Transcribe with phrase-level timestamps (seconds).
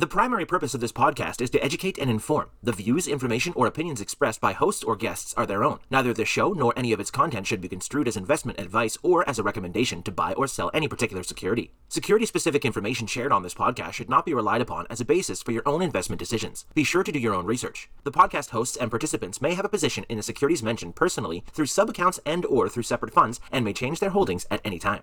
[0.00, 2.48] The primary purpose of this podcast is to educate and inform.
[2.62, 5.80] The views, information, or opinions expressed by hosts or guests are their own.
[5.90, 9.28] Neither the show nor any of its content should be construed as investment advice or
[9.28, 11.74] as a recommendation to buy or sell any particular security.
[11.90, 15.42] Security specific information shared on this podcast should not be relied upon as a basis
[15.42, 16.64] for your own investment decisions.
[16.72, 17.90] Be sure to do your own research.
[18.04, 21.66] The podcast hosts and participants may have a position in the securities mentioned personally through
[21.66, 25.02] sub accounts and or through separate funds and may change their holdings at any time.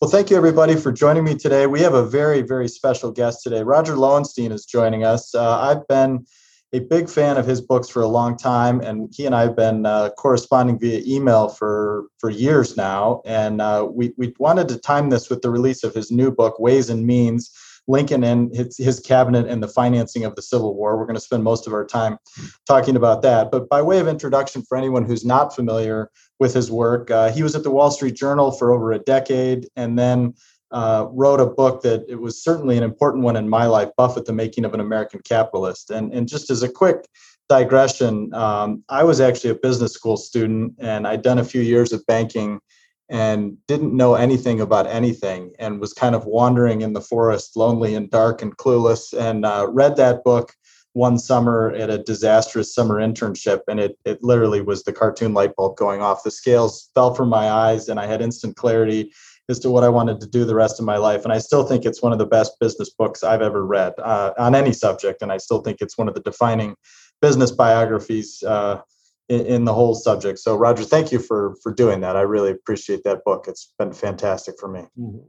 [0.00, 1.66] Well, thank you everybody for joining me today.
[1.66, 3.64] We have a very, very special guest today.
[3.64, 5.34] Roger Lowenstein is joining us.
[5.34, 6.24] Uh, I've been
[6.72, 9.56] a big fan of his books for a long time, and he and I have
[9.56, 13.22] been uh, corresponding via email for for years now.
[13.24, 16.60] And uh, we we wanted to time this with the release of his new book,
[16.60, 17.50] Ways and Means
[17.88, 20.96] Lincoln and his, his cabinet and the financing of the Civil War.
[20.96, 22.18] We're going to spend most of our time
[22.66, 23.50] talking about that.
[23.50, 27.42] But by way of introduction, for anyone who's not familiar with his work, uh, he
[27.42, 30.34] was at the Wall Street Journal for over a decade and then
[30.70, 34.26] uh, wrote a book that it was certainly an important one in my life, Buffett,
[34.26, 35.90] The Making of an American Capitalist.
[35.90, 37.06] And, and just as a quick
[37.48, 41.94] digression, um, I was actually a business school student and I'd done a few years
[41.94, 42.60] of banking
[43.08, 47.94] and didn't know anything about anything and was kind of wandering in the forest, lonely
[47.94, 49.18] and dark and clueless.
[49.18, 50.54] And uh, read that book
[50.92, 55.54] one summer at a disastrous summer internship, and it it literally was the cartoon light
[55.56, 56.24] bulb going off.
[56.24, 59.12] The scales fell from my eyes, and I had instant clarity
[59.48, 61.24] as to what I wanted to do the rest of my life.
[61.24, 64.32] And I still think it's one of the best business books I've ever read uh,
[64.38, 66.74] on any subject, and I still think it's one of the defining
[67.22, 68.42] business biographies.
[68.42, 68.80] Uh,
[69.28, 70.38] in, in the whole subject.
[70.38, 72.16] So, Roger, thank you for for doing that.
[72.16, 73.46] I really appreciate that book.
[73.48, 74.84] It's been fantastic for me.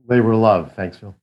[0.07, 0.73] Labor of love.
[0.75, 1.15] Thanks, Phil.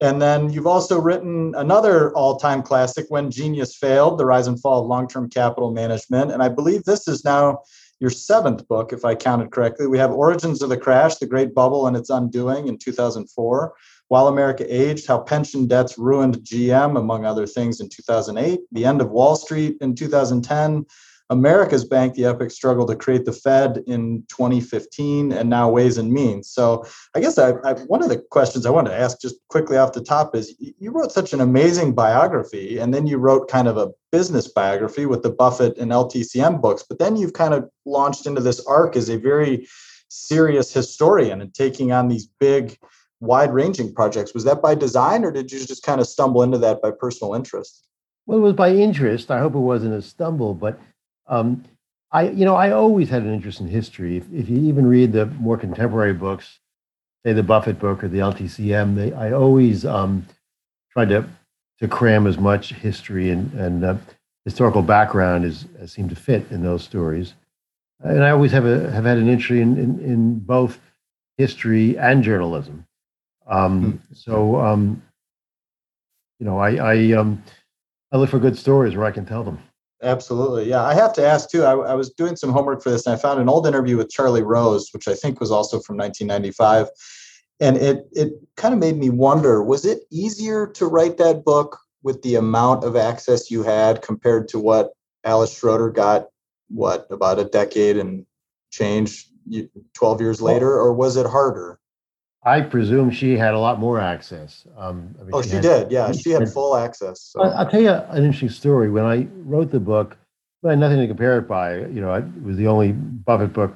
[0.00, 4.82] And then you've also written another all-time classic, When Genius Failed: The Rise and Fall
[4.82, 6.32] of Long-Term Capital Management.
[6.32, 7.60] And I believe this is now
[7.98, 9.86] your seventh book, if I counted correctly.
[9.86, 13.74] We have Origins of the Crash, The Great Bubble and Its Undoing in 2004.
[14.08, 18.60] While America Aged, How Pension Debts Ruined GM, among other things, in 2008.
[18.70, 20.84] The End of Wall Street in 2010.
[21.28, 26.12] America's Bank, the epic struggle to create the Fed in 2015, and now Ways and
[26.12, 26.48] Means.
[26.48, 29.76] So, I guess I, I, one of the questions I wanted to ask just quickly
[29.76, 33.66] off the top is you wrote such an amazing biography, and then you wrote kind
[33.66, 37.68] of a business biography with the Buffett and LTCM books, but then you've kind of
[37.84, 39.66] launched into this arc as a very
[40.08, 42.78] serious historian and taking on these big,
[43.20, 44.32] wide ranging projects.
[44.32, 47.34] Was that by design, or did you just kind of stumble into that by personal
[47.34, 47.86] interest?
[48.26, 49.30] Well, it was by interest.
[49.30, 50.78] I hope it wasn't a stumble, but
[51.28, 51.64] um,
[52.12, 54.16] I, you know, I always had an interest in history.
[54.16, 56.60] If, if, you even read the more contemporary books,
[57.24, 60.26] say the Buffett book or the LTCM, they, I always um,
[60.92, 61.28] tried to
[61.80, 63.96] to cram as much history and, and uh,
[64.46, 67.34] historical background as, as seemed to fit in those stories.
[68.00, 70.78] And I always have a have had an interest in in, in both
[71.36, 72.86] history and journalism.
[73.46, 74.14] Um, mm-hmm.
[74.14, 75.02] So, um,
[76.38, 77.42] you know, I I, um,
[78.12, 79.58] I look for good stories where I can tell them.
[80.02, 80.68] Absolutely.
[80.68, 80.84] Yeah.
[80.84, 81.64] I have to ask too.
[81.64, 84.10] I, I, was doing some homework for this and I found an old interview with
[84.10, 86.88] Charlie Rose, which I think was also from 1995.
[87.60, 91.78] And it, it kind of made me wonder was it easier to write that book
[92.02, 94.92] with the amount of access you had compared to what
[95.24, 96.26] Alice Schroeder got,
[96.68, 98.26] what, about a decade and
[98.70, 99.26] change
[99.94, 100.70] 12 years later?
[100.72, 101.80] Or was it harder?
[102.46, 104.64] I presume she had a lot more access.
[104.78, 105.90] Um, I mean, oh, she, she did.
[105.90, 107.20] Yeah, she had full access.
[107.20, 107.42] So.
[107.42, 108.88] I'll tell you an interesting story.
[108.88, 110.16] When I wrote the book,
[110.64, 111.78] I had nothing to compare it by.
[111.78, 113.74] You know, it was the only Buffett book,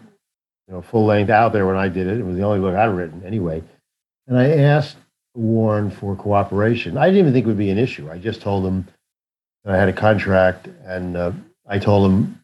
[0.69, 2.19] you know, full length out there when I did it.
[2.19, 3.61] It was the only book I'd written anyway.
[4.29, 4.97] And I asked
[5.35, 6.97] Warren for cooperation.
[6.97, 8.09] I didn't even think it would be an issue.
[8.09, 8.87] I just told him
[9.65, 11.33] that I had a contract, and uh,
[11.69, 12.41] I told him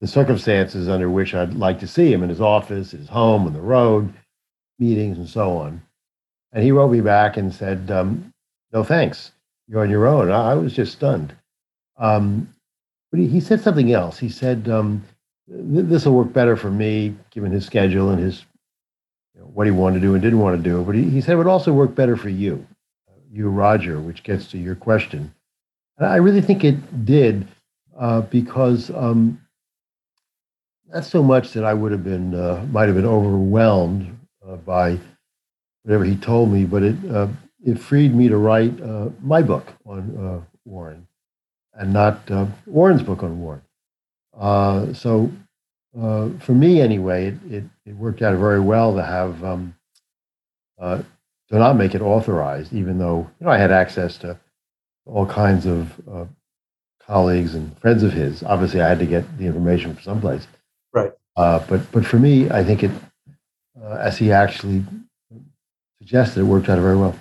[0.00, 3.52] the circumstances under which I'd like to see him in his office, his home, on
[3.52, 4.14] the road
[4.78, 5.82] meetings and so on.
[6.52, 8.32] And he wrote me back and said, um,
[8.72, 9.32] "No thanks,
[9.68, 11.34] you're on your own." I, I was just stunned.
[11.98, 12.52] Um,
[13.10, 14.18] but he, he, said something else.
[14.18, 15.04] He said, um,
[15.48, 18.44] "This will work better for me, given his schedule and his
[19.34, 21.20] you know, what he wanted to do and didn't want to do." But he, he
[21.20, 22.66] said it would also work better for you,
[23.30, 25.32] you Roger, which gets to your question.
[25.98, 27.46] And I really think it did
[27.98, 29.40] uh, because um,
[30.92, 34.15] not so much that I would have been uh, might have been overwhelmed uh,
[34.66, 34.98] by
[35.86, 37.28] whatever he told me, but it uh,
[37.64, 41.06] it freed me to write uh, my book on uh, Warren,
[41.74, 43.62] and not uh, Warren's book on Warren.
[44.38, 45.30] Uh, so
[45.98, 49.74] uh, for me, anyway, it, it, it worked out very well to have um,
[50.80, 51.04] to
[51.52, 54.38] not make it authorized, even though you know I had access to
[55.06, 56.28] all kinds of
[57.00, 58.42] colleagues and friends of his.
[58.42, 60.48] Obviously, I had to get the information from someplace.
[60.92, 61.12] Right.
[61.36, 62.90] but but for me, I think it,
[63.84, 64.84] as he actually
[65.98, 67.18] suggested, it worked out very well.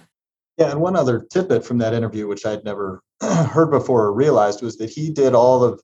[0.57, 4.61] Yeah, and one other tidbit from that interview, which I'd never heard before or realized,
[4.61, 5.81] was that he did all of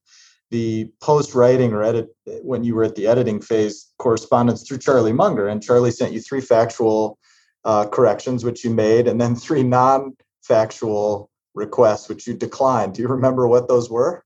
[0.50, 2.10] the post writing or edit
[2.42, 6.22] when you were at the editing phase correspondence through Charlie Munger, and Charlie sent you
[6.22, 7.18] three factual
[7.64, 12.94] uh, corrections, which you made, and then three non factual requests, which you declined.
[12.94, 14.24] Do you remember what those were?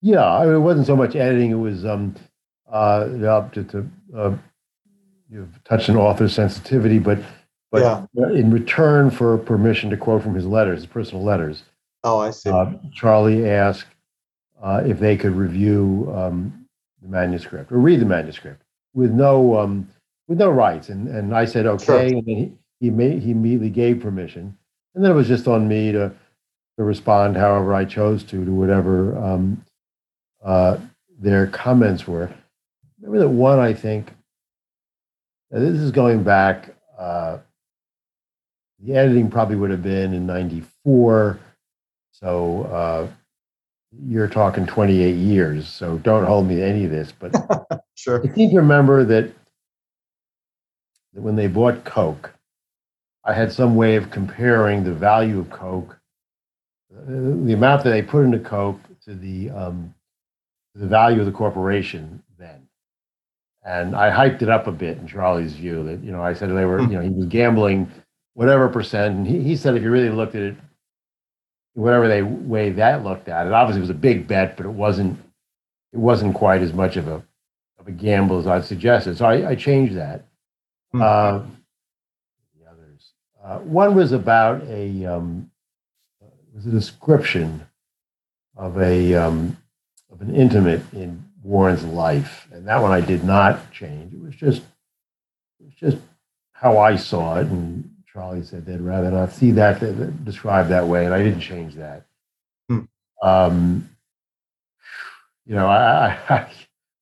[0.00, 2.16] Yeah, I mean, it wasn't so much editing; it was um,
[2.70, 4.36] uh, to, to uh,
[5.32, 7.18] you've touched on author sensitivity, but
[7.70, 8.28] but yeah.
[8.32, 11.62] in return for permission to quote from his letters, his personal letters.
[12.04, 12.50] Oh, I see.
[12.50, 13.86] Uh, Charlie asked
[14.62, 16.66] uh, if they could review um,
[17.00, 18.62] the manuscript or read the manuscript
[18.92, 19.88] with no um,
[20.28, 21.98] with no rights, and and I said okay, sure.
[22.00, 24.56] and then he he, made, he immediately gave permission,
[24.94, 26.12] and then it was just on me to
[26.76, 29.64] to respond however I chose to to whatever um,
[30.44, 30.76] uh,
[31.18, 32.30] their comments were.
[33.00, 34.12] Remember that one I think.
[35.52, 37.38] This is going back uh,
[38.82, 41.38] the editing probably would have been in 94.
[42.12, 43.08] So uh,
[44.06, 45.68] you're talking 28 years.
[45.68, 47.12] So don't hold me to any of this.
[47.12, 47.34] But
[47.94, 48.22] sure.
[48.26, 49.32] I seem to remember that,
[51.12, 52.32] that when they bought Coke,
[53.24, 55.98] I had some way of comparing the value of Coke,
[56.90, 59.94] the amount that they put into Coke to the, um,
[60.74, 62.21] the value of the corporation.
[63.64, 66.48] And I hyped it up a bit in Charlie's view that, you know, I said
[66.48, 66.90] they were, hmm.
[66.90, 67.90] you know, he was gambling
[68.34, 69.16] whatever percent.
[69.16, 70.56] And he, he said if you really looked at it,
[71.74, 74.72] whatever they way that looked at it, obviously it was a big bet, but it
[74.72, 75.18] wasn't
[75.92, 77.22] it wasn't quite as much of a
[77.78, 79.16] of a gamble as I'd suggested.
[79.16, 80.26] So I, I changed that.
[80.92, 81.02] Hmm.
[81.02, 81.38] Uh,
[82.58, 83.12] the others,
[83.44, 85.50] uh, one was about a um,
[86.54, 87.66] was a description
[88.56, 89.56] of a um,
[90.10, 94.12] of an intimate in Warren's life, and that one I did not change.
[94.12, 94.62] It was just
[95.60, 95.98] it was just
[96.52, 101.04] how I saw it, and Charlie said they'd rather not see that described that way,
[101.04, 102.04] and I didn't change that.
[102.68, 102.80] Hmm.
[103.22, 103.88] Um,
[105.46, 106.46] you know, I, I,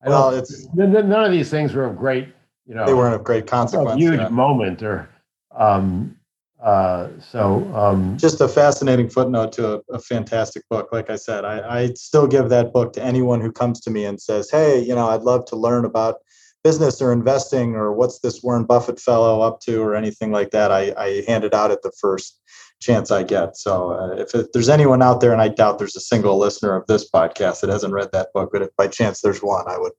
[0.03, 2.29] I well, it's none of these things were of great,
[2.65, 3.91] you know, they weren't of great consequence.
[3.91, 4.29] A huge yeah.
[4.29, 5.09] moment, or
[5.55, 6.17] um,
[6.61, 7.63] uh, so.
[7.75, 10.89] Um, Just a fascinating footnote to a, a, fantastic book.
[10.91, 14.05] Like I said, I, I still give that book to anyone who comes to me
[14.05, 16.15] and says, "Hey, you know, I'd love to learn about."
[16.63, 20.71] business or investing or what's this Warren Buffett fellow up to or anything like that,
[20.71, 22.39] I, I hand it out at the first
[22.81, 23.57] chance I get.
[23.57, 26.75] So uh, if, if, there's anyone out there, and I doubt there's a single listener
[26.75, 29.77] of this podcast that hasn't read that book, but if by chance there's one, I
[29.77, 29.93] would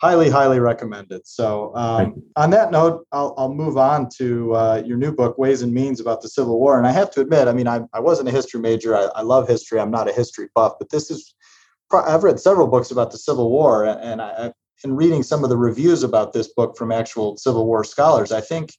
[0.00, 1.26] highly, highly recommend it.
[1.26, 5.62] So um, on that note, I'll, I'll move on to uh, your new book, Ways
[5.62, 6.78] and Means about the Civil War.
[6.78, 8.96] And I have to admit, I mean, I, I wasn't a history major.
[8.96, 9.78] I, I love history.
[9.78, 11.34] I'm not a history buff, but this is
[11.92, 14.52] I've read several books about the Civil War, and I,
[14.84, 18.40] in reading some of the reviews about this book from actual Civil War scholars, I
[18.40, 18.72] think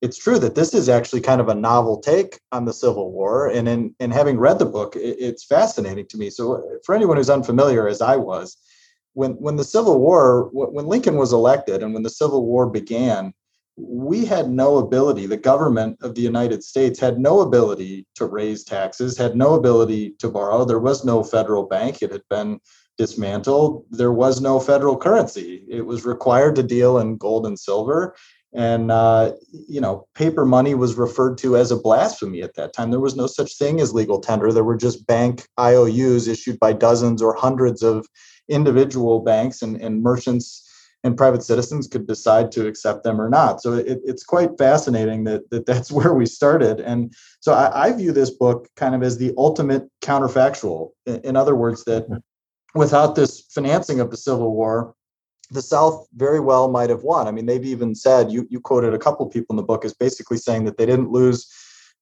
[0.00, 3.48] it's true that this is actually kind of a novel take on the Civil War.
[3.48, 6.30] And in, in having read the book, it, it's fascinating to me.
[6.30, 8.56] So, for anyone who's unfamiliar, as I was,
[9.14, 13.32] when, when the Civil War, when Lincoln was elected and when the Civil War began,
[13.76, 18.62] we had no ability, the government of the United States had no ability to raise
[18.62, 20.64] taxes, had no ability to borrow.
[20.64, 22.00] There was no federal bank.
[22.00, 22.60] It had been
[22.96, 25.64] dismantled, there was no federal currency.
[25.68, 28.14] It was required to deal in gold and silver.
[28.52, 32.92] And, uh, you know, paper money was referred to as a blasphemy at that time.
[32.92, 34.52] There was no such thing as legal tender.
[34.52, 38.06] There were just bank IOUs issued by dozens or hundreds of
[38.48, 40.70] individual banks, and, and merchants
[41.04, 43.60] and private citizens could decide to accept them or not.
[43.60, 46.80] So it, it's quite fascinating that, that that's where we started.
[46.80, 50.90] And so I, I view this book kind of as the ultimate counterfactual.
[51.06, 52.78] In, in other words, that mm-hmm.
[52.78, 54.94] without this financing of the Civil War,
[55.50, 57.28] the South very well might have won.
[57.28, 59.92] I mean, they've even said you you quoted a couple people in the book as
[59.92, 61.46] basically saying that they didn't lose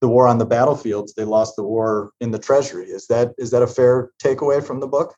[0.00, 2.86] the war on the battlefields; they lost the war in the Treasury.
[2.86, 5.16] Is that is that a fair takeaway from the book?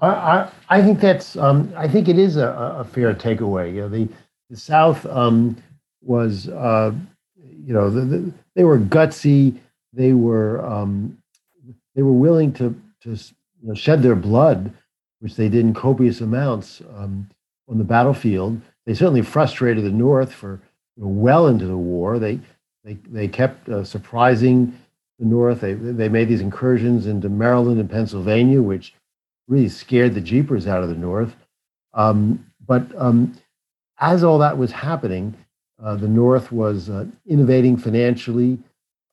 [0.00, 2.48] I I, think that's um, I think it is a,
[2.78, 3.74] a fair takeaway.
[3.74, 4.08] You know, the
[4.50, 5.56] the South um,
[6.02, 6.92] was uh,
[7.36, 9.58] you know the, the, they were gutsy.
[9.92, 11.16] They were um,
[11.94, 14.72] they were willing to to you know, shed their blood
[15.20, 17.28] which they did in copious amounts um,
[17.68, 18.60] on the battlefield.
[18.84, 20.60] They certainly frustrated the North for
[20.96, 22.18] you know, well into the war.
[22.18, 22.38] They
[22.84, 24.78] They, they kept uh, surprising
[25.18, 25.60] the North.
[25.60, 28.94] They, they made these incursions into Maryland and Pennsylvania, which
[29.48, 31.34] really scared the jeepers out of the North.
[31.94, 33.34] Um, but um,
[33.98, 35.34] as all that was happening,
[35.82, 38.58] uh, the North was uh, innovating financially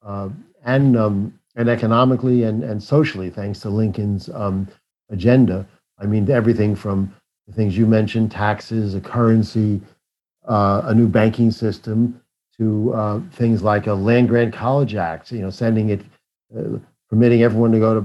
[0.05, 0.29] uh,
[0.65, 4.67] and um, and economically and, and socially, thanks to Lincoln's um,
[5.09, 5.67] agenda.
[5.99, 7.13] I mean, everything from
[7.47, 9.81] the things you mentioned, taxes, a currency,
[10.47, 12.19] uh, a new banking system,
[12.57, 15.31] to uh, things like a land grant college act.
[15.31, 16.01] You know, sending it,
[16.57, 18.01] uh, permitting everyone to go to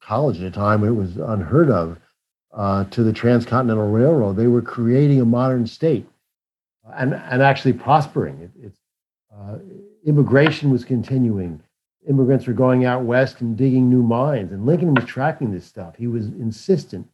[0.00, 1.98] college at the time it was unheard of.
[2.90, 6.06] to the transcontinental railroad, they were creating a modern state
[6.96, 8.50] and, and actually prospering.
[8.62, 8.72] It,
[9.34, 9.58] uh,
[10.04, 11.62] immigration was continuing.
[12.08, 15.96] Immigrants were going out west and digging new mines, and Lincoln was tracking this stuff.
[15.96, 17.08] He was insistent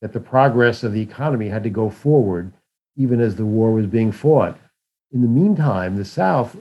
[0.00, 2.52] that the progress of the economy had to go forward,
[2.96, 4.58] even as the war was being fought.
[5.12, 6.56] In the meantime, the South,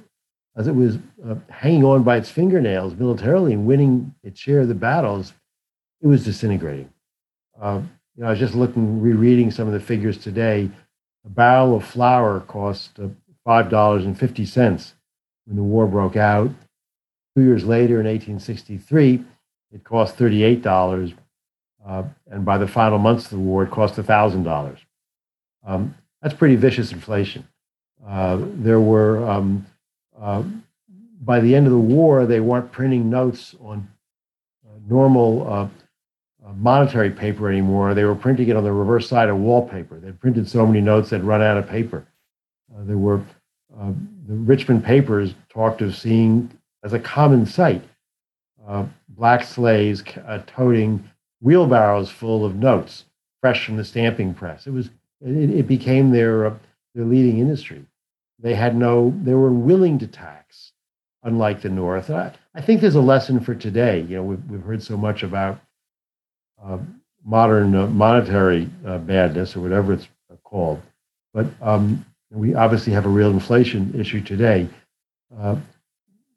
[0.58, 4.68] as it was uh, hanging on by its fingernails militarily and winning its share of
[4.68, 5.34] the battles,
[6.02, 6.90] it was disintegrating.
[7.60, 7.82] Uh,
[8.16, 10.70] you know, I was just looking, rereading some of the figures today
[11.26, 13.08] a barrel of flour cost uh,
[13.48, 14.94] $5.50
[15.46, 16.50] when the war broke out.
[17.36, 19.24] Two years later, in 1863,
[19.72, 21.14] it cost $38.
[21.86, 24.78] Uh, and by the final months of the war, it cost $1,000.
[25.66, 27.48] Um, that's pretty vicious inflation.
[28.06, 29.66] Uh, there were, um,
[30.20, 30.44] uh,
[31.22, 33.88] by the end of the war, they weren't printing notes on
[34.66, 35.70] uh, normal
[36.54, 37.94] monetary paper anymore.
[37.94, 40.00] They were printing it on the reverse side of wallpaper.
[40.00, 42.06] They printed so many notes they'd run out of paper.
[42.74, 43.22] Uh, there were
[43.80, 43.92] uh,
[44.28, 46.52] the Richmond papers talked of seeing
[46.84, 47.84] as a common sight
[48.68, 51.04] uh, black slaves uh, toting
[51.42, 53.06] wheelbarrows full of notes
[53.42, 54.68] fresh from the stamping press.
[54.68, 54.90] It was
[55.22, 56.54] it, it became their uh,
[56.96, 57.86] their leading industry.
[58.40, 60.72] They had no they were willing to tax,
[61.24, 62.10] unlike the North.
[62.10, 64.02] I, I think there's a lesson for today.
[64.02, 65.60] You know, we've, we've heard so much about
[67.26, 70.08] modern uh, monetary uh, badness or whatever it's
[70.44, 70.82] called.
[71.34, 74.68] But um, we obviously have a real inflation issue today.
[75.38, 75.58] Uh,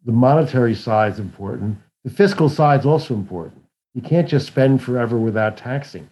[0.04, 1.78] the monetary side is important.
[2.04, 3.62] The fiscal side is also important.
[3.94, 6.10] You can't just spend forever without taxing.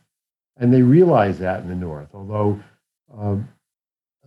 [0.57, 2.61] And they realize that in the North, although,
[3.17, 3.49] um,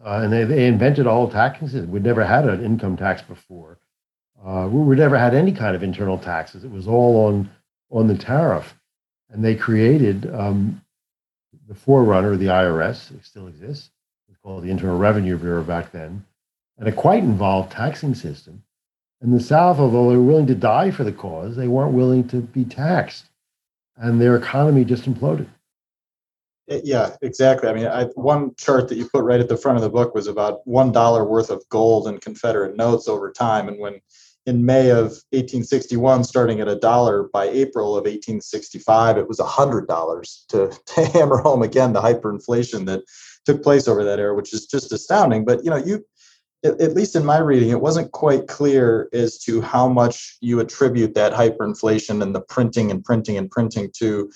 [0.03, 1.91] uh, and they, they invented a whole taxing system.
[1.91, 3.77] We'd never had an income tax before.
[4.43, 6.63] Uh, we never had any kind of internal taxes.
[6.63, 7.49] It was all on,
[7.89, 8.75] on the tariff
[9.33, 10.81] and they created um,
[11.67, 13.13] the forerunner the IRS.
[13.13, 13.89] It still exists.
[14.29, 16.23] It's called the Internal Revenue Bureau back then,
[16.77, 18.63] and a quite involved taxing system.
[19.21, 22.27] And the South, although they were willing to die for the cause, they weren't willing
[22.29, 23.25] to be taxed,
[23.97, 25.47] and their economy just imploded.
[26.69, 27.69] Eh, yeah, exactly.
[27.69, 30.13] I mean, I, one chart that you put right at the front of the book
[30.13, 33.99] was about one dollar worth of gold and Confederate notes over time, and when
[34.45, 39.45] in May of 1861, starting at a dollar by April of 1865, it was a
[39.45, 43.03] $100 to, to hammer home again the hyperinflation that
[43.45, 45.45] took place over that era, which is just astounding.
[45.45, 46.05] But, you know, you,
[46.63, 51.13] at, least in my reading, it wasn't quite clear as to how much you attribute
[51.13, 54.31] that hyperinflation and the printing and printing and printing to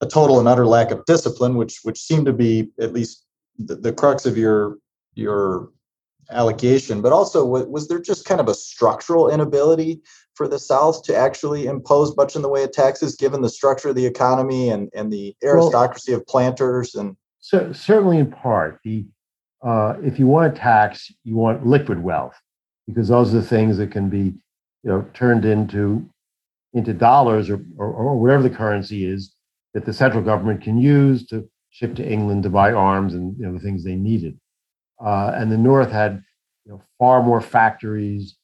[0.00, 3.24] a total and utter lack of discipline, which, which seemed to be at least
[3.58, 4.78] the, the crux of your,
[5.14, 5.70] your
[6.30, 10.00] allegation, but also was there just kind of a structural inability
[10.34, 13.90] for the South to actually impose much in the way of taxes, given the structure
[13.90, 16.94] of the economy and, and the aristocracy well, of planters?
[16.94, 19.04] And so, certainly, in part, the
[19.62, 22.34] uh, if you want a tax, you want liquid wealth
[22.86, 24.34] because those are the things that can be,
[24.82, 26.08] you know, turned into
[26.74, 29.34] into dollars or, or, or whatever the currency is
[29.74, 33.46] that the central government can use to ship to England to buy arms and you
[33.46, 34.38] know the things they needed.
[35.04, 36.22] Uh, and the North had
[36.64, 38.36] you know, far more factories,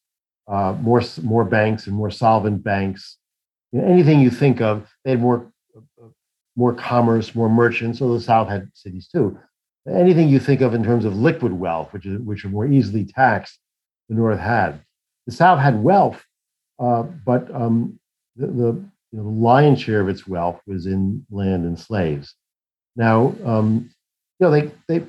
[0.49, 3.17] uh, more more banks, and more solvent banks.
[3.73, 5.53] You know, anything you think of, they had more
[6.57, 8.01] more commerce, more merchants.
[8.01, 9.39] So the South had cities too.
[9.89, 13.05] Anything you think of in terms of liquid wealth, which is which are more easily
[13.05, 13.59] taxed,
[14.09, 14.81] the North had.
[15.27, 16.25] The South had wealth,
[16.79, 17.99] uh, but um,
[18.37, 18.67] the, the,
[19.13, 22.35] you know, the lion's share of its wealth was in land and slaves.
[22.97, 23.91] Now, um,
[24.39, 25.07] you know, they they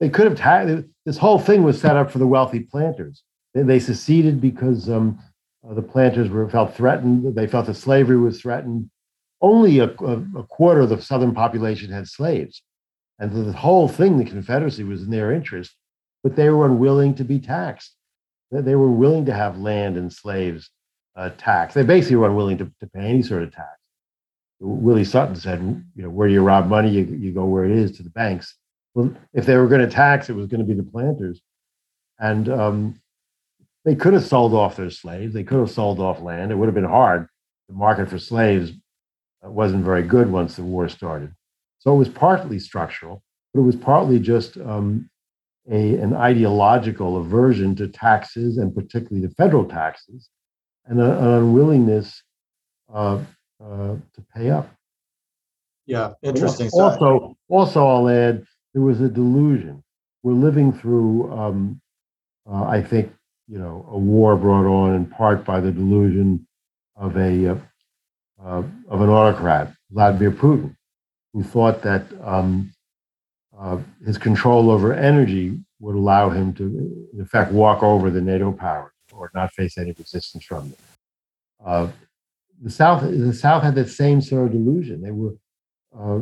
[0.00, 3.22] they could have ta- this whole thing was set up for the wealthy planters.
[3.54, 5.18] They, they seceded because um,
[5.68, 7.34] uh, the planters were felt threatened.
[7.34, 8.90] They felt that slavery was threatened.
[9.42, 12.62] Only a, a, a quarter of the southern population had slaves,
[13.18, 15.74] and the whole thing, the Confederacy, was in their interest.
[16.22, 17.94] But they were unwilling to be taxed.
[18.50, 20.70] They were willing to have land and slaves
[21.16, 21.74] uh, taxed.
[21.74, 23.78] They basically were unwilling to, to pay any sort of tax.
[24.60, 25.60] Willie Sutton said,
[25.94, 28.54] "You know, where you rob money, you, you go where it is to the banks."
[28.94, 31.40] Well, if they were going to tax, it was going to be the planters.
[32.18, 33.00] And um,
[33.84, 35.32] they could have sold off their slaves.
[35.32, 36.50] They could have sold off land.
[36.50, 37.28] It would have been hard.
[37.68, 38.72] The market for slaves
[39.44, 41.34] uh, wasn't very good once the war started.
[41.78, 43.22] So it was partly structural,
[43.54, 45.08] but it was partly just um,
[45.70, 50.28] a, an ideological aversion to taxes and particularly the federal taxes
[50.86, 52.22] and a, an unwillingness
[52.92, 53.18] uh,
[53.64, 54.68] uh, to pay up.
[55.86, 56.70] Yeah, interesting.
[56.72, 59.82] Also, also, I'll add there was a delusion.
[60.22, 61.80] We're living through, um,
[62.50, 63.12] uh, I think,
[63.48, 66.46] you know, a war brought on in part by the delusion
[66.96, 67.56] of a uh,
[68.44, 70.74] uh, of an autocrat, Vladimir Putin,
[71.32, 72.72] who thought that um,
[73.58, 76.64] uh, his control over energy would allow him to,
[77.12, 80.78] in effect, walk over the NATO powers or not face any resistance from them.
[81.64, 81.88] Uh,
[82.62, 85.02] the South, the South had that same sort of delusion.
[85.02, 85.34] They were,
[85.98, 86.20] uh,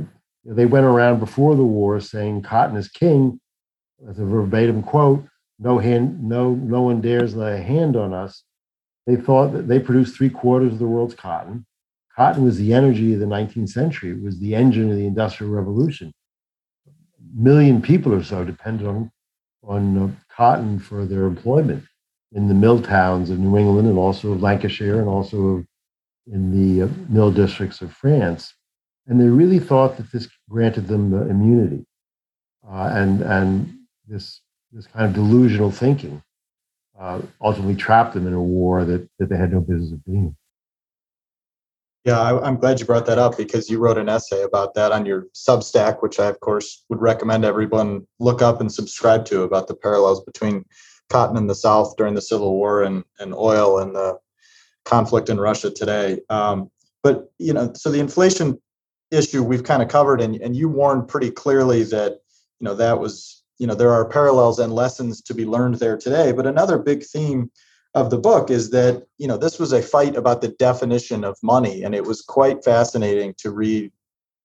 [0.55, 3.41] they went around before the war saying "cotton is king,"
[4.09, 5.25] as a verbatim quote.
[5.59, 8.45] No hand, no, no one dares lay a hand on us.
[9.07, 11.67] They thought that they produced three quarters of the world's cotton.
[12.15, 14.11] Cotton was the energy of the 19th century.
[14.11, 16.13] It was the engine of the Industrial Revolution.
[16.87, 16.91] A
[17.41, 19.11] million people or so depended on
[19.65, 21.85] on uh, cotton for their employment
[22.33, 25.65] in the mill towns of New England and also of Lancashire and also
[26.31, 28.55] in the uh, mill districts of France.
[29.09, 31.85] And they really thought that this granted them uh, immunity.
[32.69, 36.23] Uh, and, and this, this kind of delusional thinking
[37.01, 40.37] uh, ultimately trapped them in a war that, that they had no business of being.
[42.05, 44.93] Yeah, I, am glad you brought that up because you wrote an essay about that
[44.93, 49.43] on your Substack, which I, of course, would recommend everyone look up and subscribe to
[49.43, 50.65] about the parallels between
[51.11, 54.19] cotton in the South during the Civil War and, and oil and the
[54.85, 56.21] conflict in Russia today.
[56.31, 56.71] Um,
[57.03, 58.59] but, you know, so the inflation
[59.11, 62.21] issue we've kind of covered, and, and you warned pretty clearly that,
[62.61, 65.97] you know, that was, you know, there are parallels and lessons to be learned there
[65.97, 66.33] today.
[66.33, 67.51] But another big theme
[67.95, 71.37] of the book is that you know this was a fight about the definition of
[71.43, 73.91] money and it was quite fascinating to read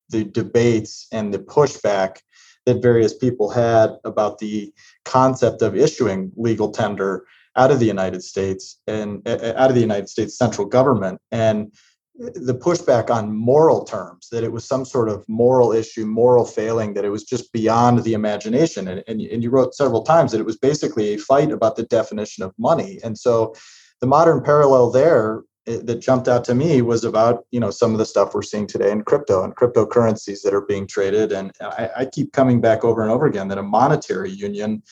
[0.09, 2.17] the debates and the pushback
[2.65, 4.73] that various people had about the
[5.03, 10.09] concept of issuing legal tender out of the United States and out of the United
[10.09, 11.71] States central government and
[12.15, 16.93] the pushback on moral terms that it was some sort of moral issue moral failing
[16.93, 18.87] that it was just beyond the imagination.
[18.87, 21.83] And, and, and you wrote several times that it was basically a fight about the
[21.83, 22.99] definition of money.
[23.03, 23.55] And so
[23.99, 27.93] the modern parallel there eh, that jumped out to me was about you know some
[27.93, 31.31] of the stuff we're seeing today in crypto and cryptocurrencies that are being traded.
[31.31, 34.83] And I, I keep coming back over and over again that a monetary union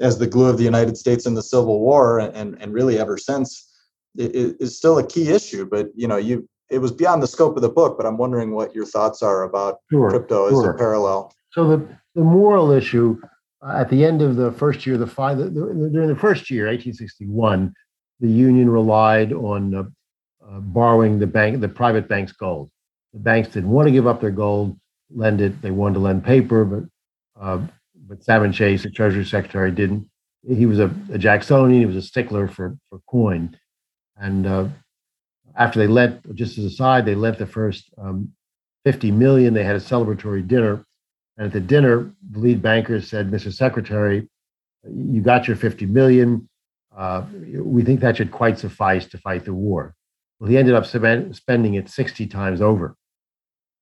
[0.00, 3.18] as the glue of the united states in the civil war and, and really ever
[3.18, 3.64] since
[4.14, 5.66] is still a key issue.
[5.66, 8.52] But you know you it was beyond the scope of the book, but I'm wondering
[8.52, 10.70] what your thoughts are about sure, crypto sure.
[10.70, 11.32] as a parallel.
[11.50, 13.20] So the, the moral issue
[13.62, 16.50] uh, at the end of the first year, the, five, the, the, during the first
[16.50, 17.74] year, 1861,
[18.20, 19.82] the union relied on uh,
[20.46, 22.70] uh, borrowing the bank, the private bank's gold.
[23.12, 24.78] The banks didn't want to give up their gold,
[25.10, 25.60] lend it.
[25.62, 26.84] They wanted to lend paper, but
[27.40, 27.60] uh,
[28.06, 30.08] but Salmon Chase, the Treasury Secretary, didn't.
[30.46, 31.80] He was a, a Jacksonian.
[31.80, 33.56] He was a stickler for for coin,
[34.16, 34.68] and uh,
[35.58, 38.32] after they lent, just as a side, they lent the first um,
[38.84, 39.52] 50 million.
[39.52, 40.84] They had a celebratory dinner.
[41.36, 43.52] And at the dinner, the lead banker said, Mr.
[43.52, 44.28] Secretary,
[44.88, 46.48] you got your 50 million.
[46.96, 49.94] Uh, we think that should quite suffice to fight the war.
[50.38, 52.96] Well, he ended up spend, spending it 60 times over.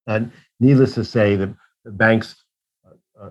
[0.06, 2.42] And needless to say, the, the banks
[2.86, 3.30] uh, uh,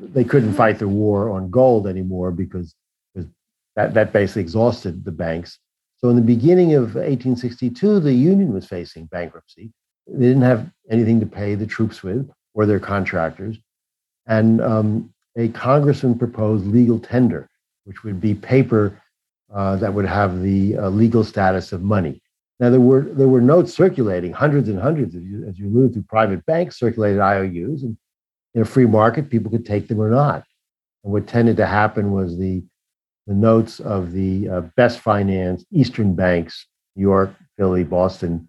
[0.00, 2.74] they couldn't fight the war on gold anymore because,
[3.14, 3.30] because
[3.76, 5.58] that, that basically exhausted the banks.
[5.98, 9.72] So in the beginning of 1862, the Union was facing bankruptcy.
[10.06, 13.58] They didn't have anything to pay the troops with or their contractors.
[14.26, 17.48] And um, a congressman proposed legal tender,
[17.84, 19.00] which would be paper
[19.52, 22.22] uh, that would have the uh, legal status of money.
[22.60, 25.94] Now there were there were notes circulating, hundreds and hundreds, of you, as you alluded
[25.94, 27.96] to, private banks circulated IOUs, and
[28.54, 30.44] in a free market, people could take them or not.
[31.04, 32.64] And what tended to happen was the
[33.28, 38.48] the notes of the uh, best financed Eastern banks, New York, Philly, Boston,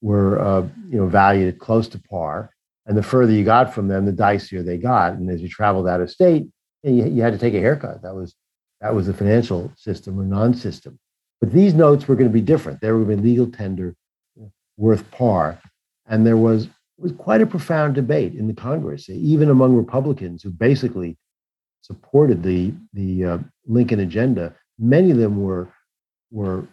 [0.00, 2.50] were uh, you know valued close to par.
[2.86, 5.14] And the further you got from them, the dicier they got.
[5.14, 6.46] And as you traveled out of state,
[6.84, 8.02] you, you had to take a haircut.
[8.02, 8.34] That was
[8.80, 10.98] that was the financial system or non-system.
[11.40, 12.80] But these notes were going to be different.
[12.80, 13.96] They were going to be legal tender,
[14.76, 15.60] worth par,
[16.06, 20.50] and there was was quite a profound debate in the Congress, even among Republicans who
[20.50, 21.16] basically
[21.82, 25.72] supported the the uh, Lincoln agenda, many of them were
[26.30, 26.66] were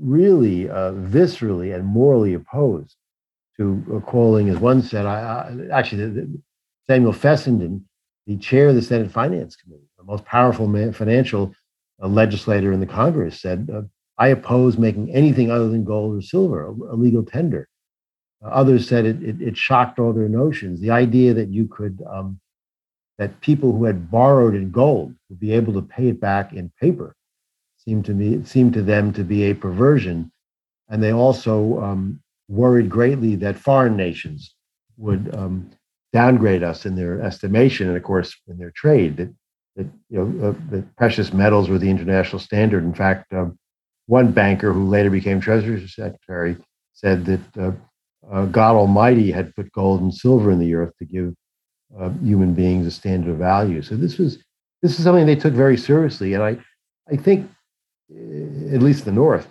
[0.00, 2.96] really uh, viscerally and morally opposed
[3.56, 5.18] to uh, calling, as one said, I,
[5.72, 6.42] I actually the, the,
[6.86, 7.84] Samuel Fessenden,
[8.26, 11.54] the chair of the Senate Finance Committee, the most powerful man, financial
[12.00, 13.82] a legislator in the Congress said, uh,
[14.18, 17.68] I oppose making anything other than gold or silver a, legal tender.
[18.44, 20.80] Uh, others said it, it, it, shocked all their notions.
[20.80, 22.38] The idea that you could, um,
[23.18, 26.70] that people who had borrowed in gold would be able to pay it back in
[26.80, 27.14] paper
[27.78, 30.30] seemed to me, it seemed to them to be a perversion.
[30.88, 34.54] And they also um, worried greatly that foreign nations
[34.96, 35.70] would um,
[36.12, 39.16] downgrade us in their estimation and, of course, in their trade.
[39.16, 39.32] That
[39.76, 42.82] that you know uh, the precious metals were the international standard.
[42.82, 43.58] In fact, um,
[44.06, 46.56] one banker who later became Treasury Secretary
[46.92, 47.72] said that uh,
[48.32, 51.34] uh, God Almighty had put gold and silver in the earth to give
[51.98, 53.82] uh, human beings a standard of value.
[53.82, 54.38] So this was
[54.82, 56.58] this is something they took very seriously, and I
[57.10, 57.50] I think
[58.12, 59.48] uh, at least the North,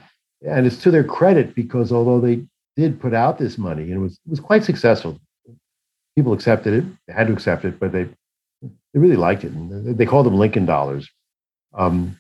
[0.48, 4.00] and it's to their credit because although they did put out this money and it
[4.00, 5.20] was it was quite successful,
[6.16, 8.08] people accepted it, they had to accept it, but they
[8.62, 9.52] they really liked it.
[9.52, 11.10] And they called them Lincoln dollars
[11.74, 12.20] um,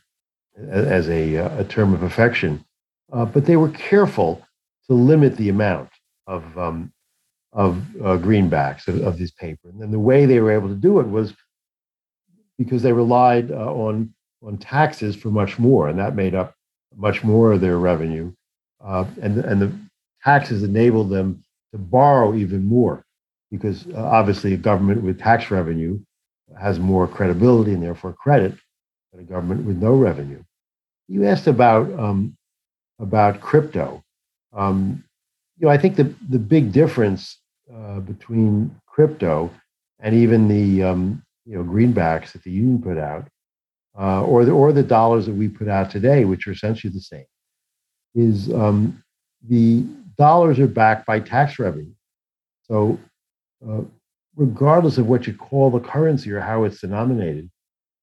[0.69, 2.63] as a, a, term of affection.
[3.11, 4.45] Uh, but they were careful
[4.87, 5.89] to limit the amount
[6.27, 6.91] of, um,
[7.55, 9.69] of uh, greenbacks of, of, this paper.
[9.69, 11.33] And then the way they were able to do it was
[12.57, 14.13] because they relied uh, on,
[14.43, 16.53] on taxes for much more, and that made up
[16.97, 18.31] much more of their revenue.
[18.83, 19.71] Uh, and, and the
[20.21, 23.05] taxes enabled them to borrow even more
[23.49, 25.97] because uh, obviously a government with tax revenue
[26.59, 28.53] has more credibility and therefore credit
[29.11, 30.43] than a government with no revenue.
[31.07, 32.35] You asked about um,
[32.99, 34.03] about crypto.
[34.53, 35.03] Um,
[35.57, 37.39] you know, I think the the big difference
[37.73, 39.49] uh, between crypto
[39.99, 43.27] and even the um, you know greenbacks that the union put out,
[43.99, 46.99] uh, or the or the dollars that we put out today, which are essentially the
[46.99, 47.25] same,
[48.13, 49.03] is um,
[49.47, 49.85] the
[50.17, 51.93] dollars are backed by tax revenue.
[52.63, 52.99] So
[53.67, 53.81] uh,
[54.35, 57.49] regardless of what you call the currency or how it's denominated,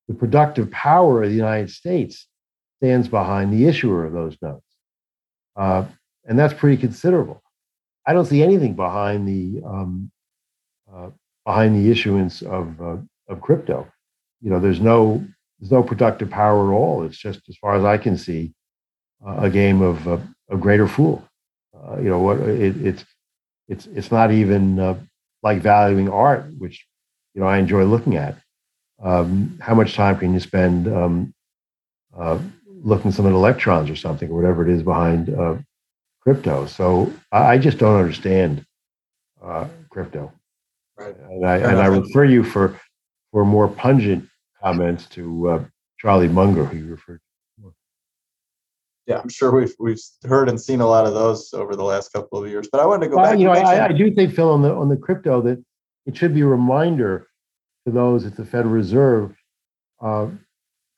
[0.08, 2.26] the productive power of the United States
[2.78, 4.66] stands behind the issuer of those notes.
[5.56, 5.84] Uh,
[6.24, 7.41] and that's pretty considerable.
[8.06, 10.10] I don't see anything behind the um,
[10.92, 11.10] uh,
[11.44, 12.96] behind the issuance of uh,
[13.28, 13.86] of crypto.
[14.40, 15.24] You know, there's no
[15.60, 17.04] there's no productive power at all.
[17.04, 18.52] It's just, as far as I can see,
[19.24, 20.18] uh, a game of uh,
[20.50, 21.24] a greater fool.
[21.74, 22.38] Uh, you know what?
[22.40, 23.04] It, it's
[23.68, 24.98] it's it's not even
[25.42, 26.84] like valuing art, which
[27.34, 28.36] you know I enjoy looking at.
[29.02, 31.34] Um, how much time can you spend um,
[32.16, 32.38] uh,
[32.82, 35.56] looking at some the electrons or something or whatever it is behind uh,
[36.22, 36.66] crypto?
[36.66, 38.64] So I, I, just don't understand
[39.42, 40.32] uh, crypto.
[40.96, 41.16] Right.
[41.16, 42.78] And I, and I refer you for
[43.32, 44.28] for more pungent
[44.62, 45.64] comments to uh,
[45.98, 47.72] Charlie Munger, who you referred to.
[49.06, 52.12] Yeah, I'm sure we've we've heard and seen a lot of those over the last
[52.12, 52.68] couple of years.
[52.70, 53.38] But I wanted to go well, back.
[53.38, 55.62] You know, I, I, do think Phil on the on the crypto that
[56.06, 57.26] it should be a reminder
[57.86, 59.34] to those at the Federal Reserve.
[60.00, 60.28] Uh,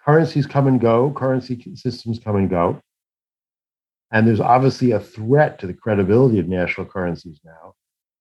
[0.05, 2.81] currencies come and go, currency systems come and go,
[4.14, 7.74] and there's obviously a threat to the credibility of national currencies now.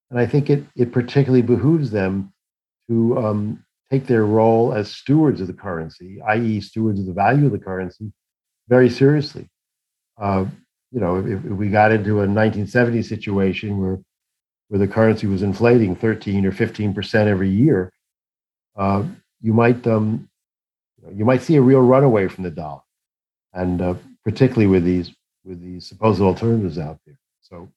[0.09, 2.33] And I think it it particularly behooves them
[2.89, 7.45] to um, take their role as stewards of the currency, i.e., stewards of the value
[7.45, 8.11] of the currency,
[8.67, 9.47] very seriously.
[10.19, 10.45] Uh,
[10.91, 13.99] you know, if, if, we got into a 1970 situation where
[14.69, 17.93] where the currency was inflating 13 or 15 percent every year,
[18.75, 19.03] uh,
[19.41, 20.27] you might um,
[21.13, 22.81] you might see a real runaway from the dollar,
[23.53, 23.93] and uh,
[24.25, 27.17] particularly with these with these supposed alternatives out there.
[27.41, 27.69] So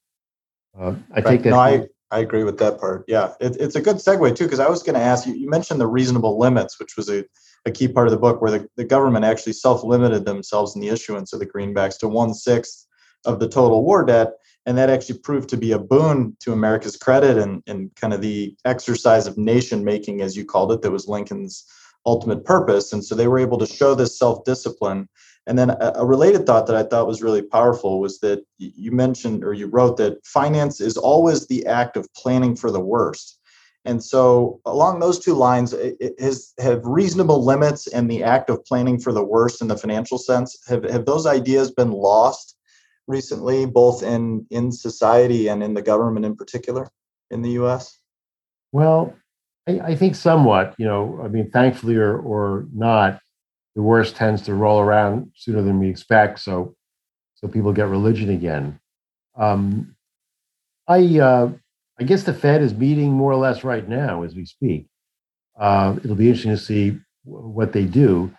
[0.79, 1.25] uh, I right.
[1.25, 1.51] think that.
[1.51, 3.05] No, I, I agree with that part.
[3.09, 5.35] Yeah, it, it's a good segue too, because I was going to ask you.
[5.35, 7.25] You mentioned the reasonable limits, which was a
[7.67, 10.89] a key part of the book where the, the government actually self-limited themselves in the
[10.89, 12.87] issuance of the greenbacks to one-sixth
[13.27, 14.35] of the total war debt
[14.67, 18.23] and that actually proved to be a boon to america's credit and, and kind of
[18.23, 21.65] the exercise of nation making as you called it that was lincoln's
[22.07, 25.09] ultimate purpose and so they were able to show this self-discipline
[25.47, 28.91] and then a, a related thought that i thought was really powerful was that you
[28.93, 33.39] mentioned or you wrote that finance is always the act of planning for the worst
[33.87, 35.73] and so, along those two lines,
[36.19, 40.19] has have reasonable limits and the act of planning for the worst in the financial
[40.19, 40.59] sense.
[40.67, 42.57] Have have those ideas been lost
[43.07, 46.91] recently, both in in society and in the government in particular
[47.31, 47.97] in the U.S.?
[48.73, 49.15] Well,
[49.69, 50.75] I, I think somewhat.
[50.79, 53.21] You know, I mean, thankfully or or not,
[53.77, 56.41] the worst tends to roll around sooner than we expect.
[56.41, 56.75] So,
[57.35, 58.81] so people get religion again.
[59.37, 59.95] Um,
[60.89, 61.51] I uh,
[62.01, 64.87] I guess the Fed is meeting more or less right now as we speak.
[65.59, 66.91] Uh, it'll be interesting to see
[67.25, 68.33] w- what they do.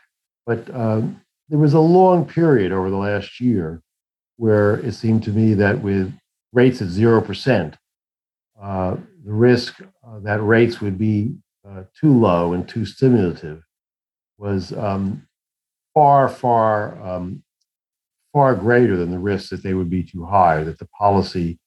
[0.45, 1.01] But uh,
[1.49, 3.81] there was a long period over the last year
[4.37, 6.13] where it seemed to me that with
[6.53, 7.73] rates at 0%,
[8.61, 8.95] uh,
[9.25, 11.35] the risk uh, that rates would be
[11.67, 13.61] uh, too low and too stimulative
[14.37, 15.26] was um,
[15.97, 17.41] far, far, um,
[18.31, 21.57] far greater than the risk that they would be too high, that the policy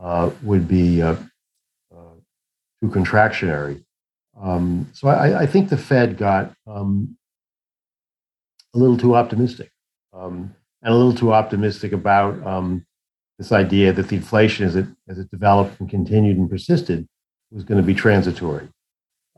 [0.00, 1.16] uh, would be uh,
[1.92, 2.14] uh,
[2.80, 3.82] too contractionary.
[4.40, 7.16] Um, so I, I, think the Fed got um,
[8.76, 9.72] a little too optimistic,
[10.12, 12.86] um, and a little too optimistic about um,
[13.38, 17.08] this idea that the inflation, as it as it developed and continued and persisted,
[17.50, 18.68] was going to be transitory.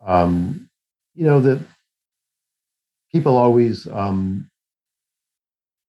[0.05, 0.69] Um,
[1.15, 1.59] you know that
[3.17, 4.51] people always um,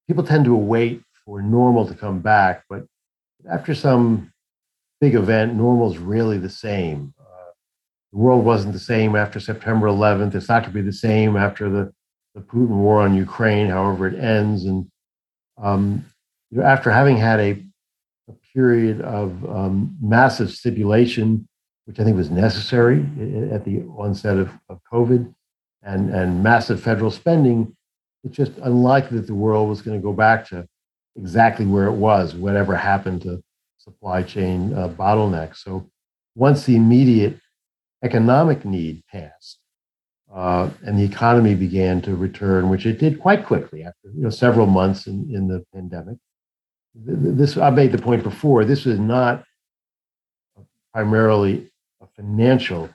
[0.07, 2.85] people tend to wait for normal to come back, but
[3.51, 4.31] after some
[5.01, 7.13] big event, normal is really the same.
[7.19, 7.51] Uh,
[8.13, 10.35] the world wasn't the same after September 11th.
[10.35, 11.93] It's not going to be the same after the,
[12.33, 14.63] the Putin war on Ukraine, however it ends.
[14.63, 14.89] And
[15.61, 16.05] um,
[16.49, 17.61] you know, after having had a,
[18.29, 21.45] a period of um, massive stipulation,
[21.83, 22.99] which I think was necessary
[23.51, 25.33] at the onset of, of COVID,
[25.87, 27.75] and, and massive federal spending,
[28.23, 30.67] it's just unlikely that the world was going to go back to
[31.15, 33.41] exactly where it was, whatever happened to
[33.77, 35.57] supply chain uh, bottlenecks.
[35.57, 35.89] So
[36.35, 37.39] once the immediate
[38.03, 39.59] economic need passed
[40.33, 44.29] uh, and the economy began to return, which it did quite quickly after you know,
[44.29, 46.17] several months in, in the pandemic.
[46.93, 48.65] This I made the point before.
[48.65, 49.43] This was not
[50.91, 51.71] primarily
[52.01, 52.89] a financial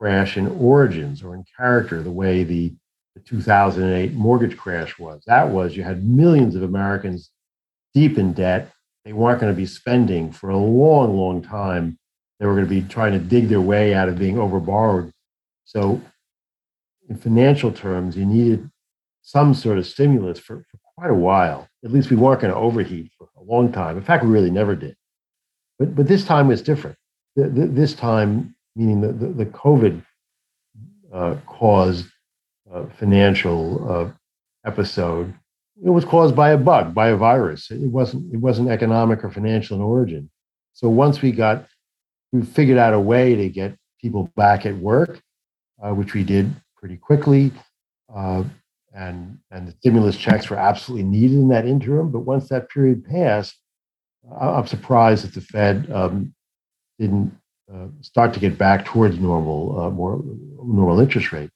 [0.00, 2.72] crash in origins or in character, the way the,
[3.14, 5.22] the 2008 mortgage crash was.
[5.26, 7.30] That was you had millions of Americans
[7.92, 8.72] deep in debt
[9.04, 11.98] they weren't going to be spending for a long, long time.
[12.38, 15.12] They were going to be trying to dig their way out of being overborrowed.
[15.64, 16.00] So,
[17.08, 18.70] in financial terms, you needed
[19.22, 21.68] some sort of stimulus for, for quite a while.
[21.84, 23.96] At least we weren't going to overheat for a long time.
[23.96, 24.96] In fact, we really never did.
[25.78, 26.96] But, but this time was different.
[27.36, 30.04] This time, meaning the, the, the COVID
[31.12, 32.06] uh, caused
[32.72, 34.12] uh, financial uh,
[34.68, 35.34] episode
[35.82, 37.70] it was caused by a bug, by a virus.
[37.70, 40.30] It wasn't it wasn't economic or financial in origin.
[40.72, 41.66] So once we got
[42.32, 45.20] we figured out a way to get people back at work,
[45.82, 47.52] uh, which we did pretty quickly,
[48.14, 48.44] uh,
[48.94, 52.10] and and the stimulus checks were absolutely needed in that interim.
[52.10, 53.56] But once that period passed,
[54.38, 56.34] I'm surprised that the Fed um,
[56.98, 57.34] didn't
[57.72, 60.22] uh, start to get back towards normal, uh, more
[60.62, 61.50] normal interest rate.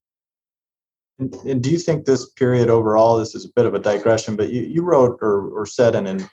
[1.19, 4.37] And, and, do you think this period overall, this is a bit of a digression,
[4.37, 6.31] but you, you wrote or, or said in a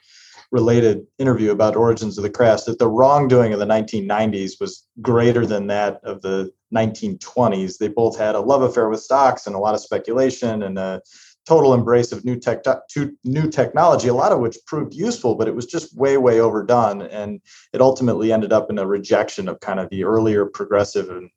[0.52, 5.46] related interview about origins of the crash that the wrongdoing of the 1990s was greater
[5.46, 7.78] than that of the 1920s.
[7.78, 11.02] They both had a love affair with stocks and a lot of speculation and a
[11.48, 12.64] total embrace of new tech,
[13.24, 17.02] new technology, a lot of which proved useful, but it was just way, way overdone.
[17.02, 17.42] And
[17.74, 21.30] it ultimately ended up in a rejection of kind of the earlier progressive and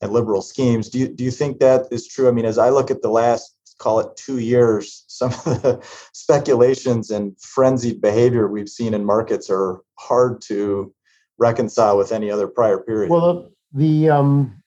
[0.00, 0.88] and liberal schemes.
[0.88, 2.28] Do you, do you think that is true?
[2.28, 5.80] I mean, as I look at the last, call it two years, some of the
[6.12, 10.94] speculations and frenzied behavior we've seen in markets are hard to
[11.38, 13.10] reconcile with any other prior period.
[13.10, 14.62] Well, the, um,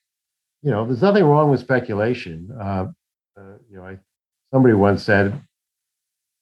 [0.63, 2.49] you know, there's nothing wrong with speculation.
[2.59, 2.87] Uh,
[3.37, 3.97] uh, you know, I,
[4.51, 5.33] somebody once said,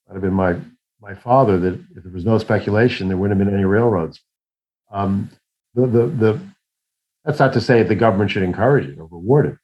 [0.08, 0.58] might have been my
[1.02, 4.22] my father, that if there was no speculation, there wouldn't have been any railroads.
[4.91, 5.30] Um,
[5.74, 6.39] the, the the
[7.24, 9.58] that's not to say that the government should encourage it or reward it,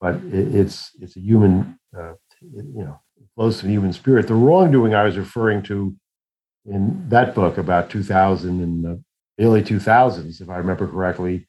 [0.00, 4.26] but it, it's it's a human, uh, it, you know, it flows human spirit.
[4.26, 5.94] The wrongdoing I was referring to
[6.64, 9.02] in that book about 2000 and the
[9.40, 11.48] early 2000s, if I remember correctly,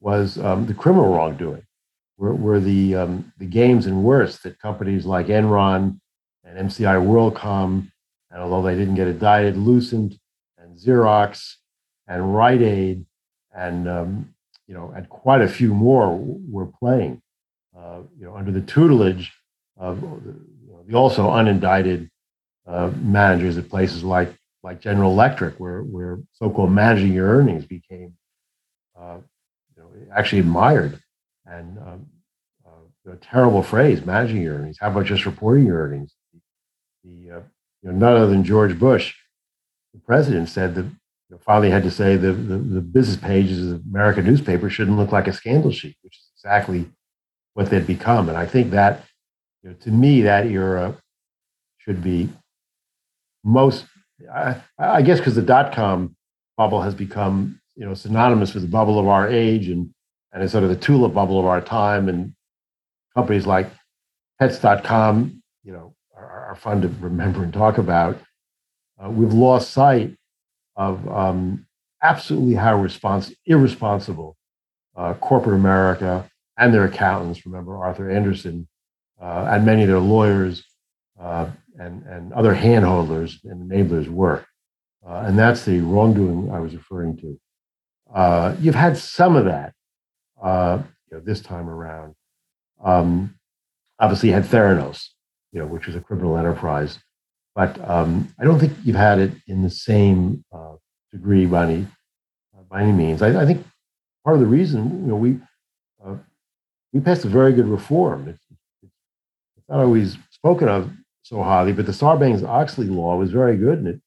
[0.00, 1.62] was um, the criminal wrongdoing,
[2.22, 5.98] were, were the um, the games and worse that companies like Enron
[6.44, 7.90] and MCI WorldCom,
[8.30, 10.14] and although they didn't get indicted, Lucent
[10.56, 11.54] and Xerox
[12.06, 13.04] and Rite Aid
[13.52, 14.34] and um,
[14.68, 17.20] you know, and quite a few more were playing,
[17.76, 19.32] uh, you know, under the tutelage
[19.76, 22.08] of you know, the also unindicted
[22.68, 24.32] uh, managers at places like
[24.62, 28.14] like General Electric, where where so-called managing your earnings became,
[28.96, 29.16] uh,
[29.76, 31.00] you know, actually admired,
[31.44, 32.06] and um,
[33.06, 34.78] a terrible phrase, managing your earnings.
[34.80, 36.14] How about just reporting your earnings?
[37.04, 37.40] The uh,
[37.82, 39.14] you know, none other than George Bush,
[39.92, 40.86] the president, said that
[41.32, 45.10] know, finally had to say the, the, the business pages of American newspaper shouldn't look
[45.10, 46.88] like a scandal sheet, which is exactly
[47.54, 48.28] what they'd become.
[48.28, 49.04] And I think that,
[49.62, 50.96] you know, to me, that era
[51.78, 52.28] should be
[53.42, 53.86] most,
[54.32, 56.14] I, I guess, because the dot com
[56.56, 59.92] bubble has become, you know, synonymous with the bubble of our age and,
[60.32, 62.08] and it's sort of the tulip bubble of our time.
[62.08, 62.34] And
[63.14, 63.70] companies like
[64.38, 68.18] pets.com, you know, are, are fun to remember and talk about.
[69.02, 70.16] Uh, we've lost sight
[70.76, 71.66] of um,
[72.02, 74.36] absolutely how respons- irresponsible
[74.96, 78.68] uh, corporate America and their accountants, remember Arthur Andersen,
[79.20, 80.64] uh, and many of their lawyers,
[81.20, 81.48] uh,
[81.78, 84.44] and, and other handholders and enablers were.
[85.06, 87.40] Uh, and that's the wrongdoing I was referring to.
[88.14, 89.72] Uh, you've had some of that
[90.44, 92.14] you know, this time around.
[92.82, 93.34] Um,
[93.98, 95.08] obviously, had Theranos,
[95.52, 96.98] you know, which was a criminal enterprise,
[97.54, 100.74] but um, I don't think you've had it in the same uh,
[101.12, 101.86] degree by any
[102.68, 103.20] by any means.
[103.22, 103.64] I, I, think
[104.24, 105.38] part of the reason, you know, we
[106.04, 106.16] uh,
[106.92, 108.28] we passed a very good reform.
[108.28, 108.44] It's,
[108.82, 110.90] it's not always spoken of
[111.22, 114.00] so highly, but the Sarbanes-Oxley law was very good, and it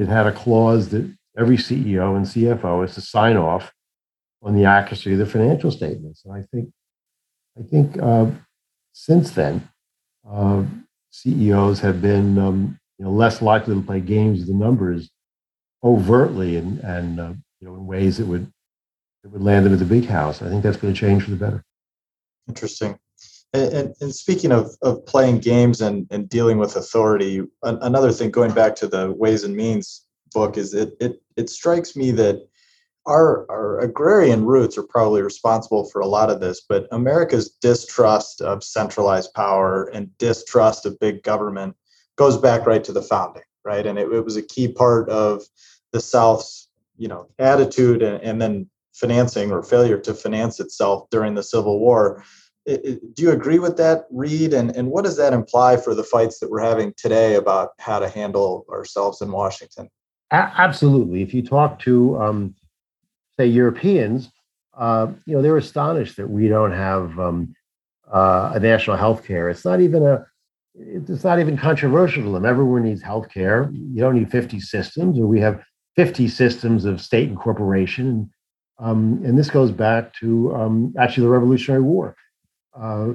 [0.00, 3.72] it had a clause that every CEO and CFO is to sign off
[4.42, 6.24] on the accuracy of the financial statements.
[6.24, 6.70] And I think,
[7.58, 8.30] I think uh,
[8.92, 9.68] since then,
[10.28, 10.64] uh,
[11.10, 15.10] CEOs have been um, you know, less likely to play games with the numbers
[15.82, 18.52] overtly and, and uh, you know, in ways that would
[19.22, 20.42] that would land them at the big house.
[20.42, 21.64] I think that's going to change for the better.
[22.48, 22.98] Interesting.
[23.52, 28.30] And, and, and, speaking of, of playing games and, and dealing with authority, another thing
[28.30, 32.46] going back to the ways and means book is it it it strikes me that
[33.06, 38.40] our our agrarian roots are probably responsible for a lot of this, but America's distrust
[38.40, 41.76] of centralized power and distrust of big government
[42.16, 43.86] goes back right to the founding, right?
[43.86, 45.42] And it, it was a key part of
[45.92, 51.34] the South's you know attitude and, and then financing or failure to finance itself during
[51.34, 52.24] the Civil War.
[52.66, 56.40] Do you agree with that read and, and what does that imply for the fights
[56.40, 59.88] that we're having today about how to handle ourselves in washington?
[60.32, 61.22] A- absolutely.
[61.22, 62.54] If you talk to um,
[63.38, 64.30] say europeans
[64.76, 67.54] uh, you know they're astonished that we don't have um,
[68.12, 70.26] uh, a national health care it's not even a
[70.78, 72.44] it's not even controversial to them.
[72.44, 75.62] Everyone needs health care you don't need 50 systems or we have
[75.96, 78.30] 50 systems of state and corporation
[78.78, 82.16] um, and this goes back to um, actually the revolutionary war.
[82.78, 83.12] Uh,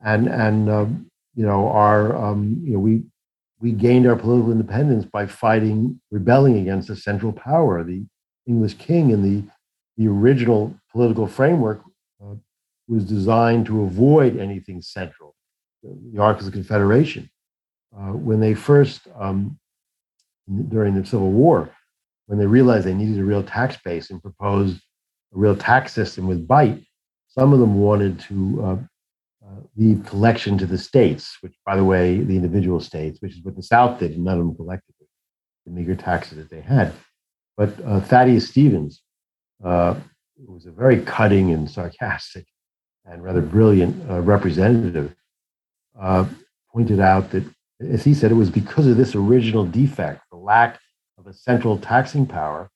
[0.00, 3.02] and and um, you know our um, you know we
[3.60, 8.04] we gained our political independence by fighting rebelling against the central power, the
[8.46, 9.48] English king, and the
[9.96, 11.82] the original political framework
[12.22, 12.34] uh,
[12.88, 15.34] was designed to avoid anything central.
[15.82, 17.30] The Articles of the Confederation,
[17.96, 19.58] uh, when they first um,
[20.68, 21.70] during the Civil War,
[22.26, 24.78] when they realized they needed a real tax base and proposed
[25.34, 26.82] a real tax system with bite,
[27.28, 28.76] some of them wanted to uh,
[29.46, 33.44] uh, leave collection to the states, which, by the way, the individual states, which is
[33.44, 34.94] what the South did, and none of them collected
[35.66, 36.92] the meager taxes that they had.
[37.56, 39.02] But uh, Thaddeus Stevens
[39.64, 39.94] uh,
[40.46, 42.46] was a very cutting and sarcastic
[43.04, 45.14] and rather brilliant uh, representative,
[46.00, 46.24] uh,
[46.72, 47.44] pointed out that,
[47.80, 50.80] as he said, it was because of this original defect, the lack
[51.18, 52.70] of a central taxing power,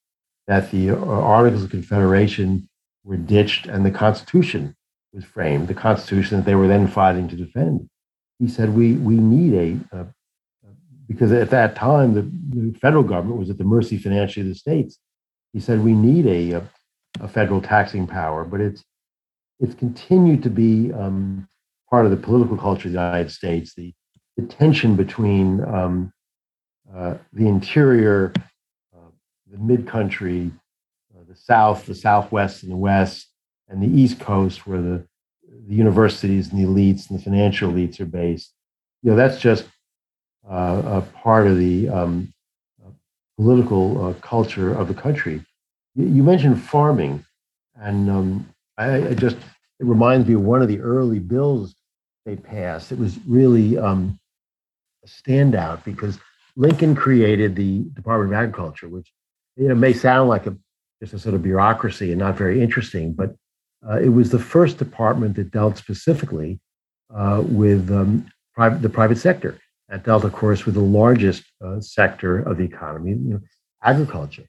[0.47, 2.69] that the uh, Articles of Confederation
[3.05, 4.75] were ditched and the Constitution
[5.13, 7.89] was framed, the Constitution that they were then fighting to defend.
[8.39, 10.07] He said, "We we need a,
[11.09, 14.59] because at that time the, the, federal government was at the mercy financially of the
[14.59, 14.99] states.
[15.53, 16.69] He said we need a, a,
[17.21, 18.85] a federal taxing power, but it's
[19.61, 21.49] it's continued to be um,
[21.91, 23.75] part of the political culture of the United States.
[23.75, 23.93] The,
[24.37, 26.13] the tension between um,
[26.95, 28.33] uh, the interior,
[28.95, 29.11] uh,
[29.51, 30.51] the mid country,
[31.13, 33.29] uh, the South, the Southwest, and the West,
[33.69, 35.05] and the East Coast, where the,
[35.67, 38.53] the universities and the elites and the financial elites are based.
[39.03, 39.65] You know, that's just
[40.49, 42.33] uh, a part of the um,
[43.37, 45.45] political uh, culture of the country.
[45.99, 47.25] You, mentioned farming,
[47.75, 49.37] and um, I, I, just
[49.81, 51.75] it reminds me of one of the early bills
[52.25, 52.93] they passed.
[52.93, 54.17] It was really um,
[55.05, 56.21] a standout because
[56.55, 59.11] Lincoln created the Department of Agriculture, which
[59.57, 60.57] you know may sound like a
[61.03, 63.35] just a sort of bureaucracy and not very interesting, but
[63.89, 66.61] uh, it was the first department that dealt specifically
[67.13, 69.59] uh, with um, private, the private sector.
[69.89, 73.41] That dealt, of course, with the largest uh, sector of the economy, you know,
[73.83, 74.45] agriculture.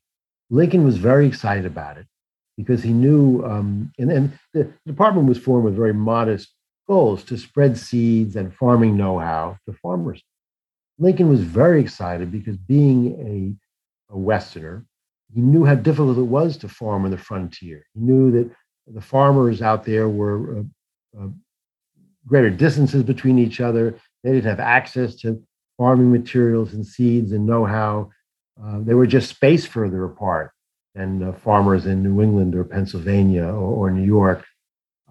[0.50, 2.08] Lincoln was very excited about it
[2.58, 6.50] because he knew, um, and, and the department was formed with very modest
[6.88, 10.24] goals to spread seeds and farming know how to farmers.
[10.98, 13.58] Lincoln was very excited because being
[14.12, 14.86] a, a Westerner,
[15.34, 17.86] he knew how difficult it was to farm on the frontier.
[17.94, 18.52] He knew that
[18.88, 21.28] the farmers out there were uh, uh,
[22.26, 23.96] greater distances between each other.
[24.24, 25.42] They didn't have access to
[25.78, 28.10] farming materials and seeds and know-how.
[28.62, 30.52] Uh, they were just spaced further apart
[30.96, 34.46] than uh, farmers in New England or Pennsylvania or, or New York.